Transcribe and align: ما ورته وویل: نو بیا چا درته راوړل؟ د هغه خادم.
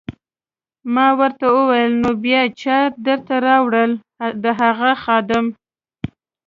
ما 0.93 1.07
ورته 1.19 1.45
وویل: 1.57 1.91
نو 2.01 2.09
بیا 2.23 2.41
چا 2.61 2.77
درته 3.05 3.35
راوړل؟ 3.47 3.91
د 4.43 4.45
هغه 4.59 4.91
خادم. 5.03 5.45